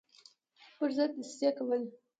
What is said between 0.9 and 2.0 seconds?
ضد دسیسې کولې.